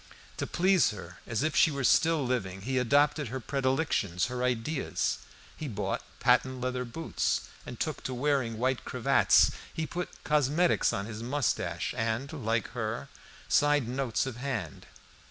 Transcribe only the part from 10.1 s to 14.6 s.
cosmetics on his moustache, and, like her, signed notes of